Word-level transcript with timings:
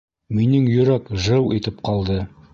Минең 0.37 0.65
йөрәк 0.71 1.13
жыу 1.27 1.55
итеп 1.61 1.87
ҡалды. 1.91 2.19